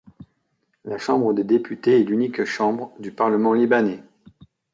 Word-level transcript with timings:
La 0.83 0.97
Chambre 0.97 1.31
des 1.35 1.43
députés 1.43 2.01
est 2.01 2.03
l'unique 2.03 2.43
chambre 2.43 2.91
du 2.97 3.11
parlement 3.11 3.53
libanais. 3.53 4.03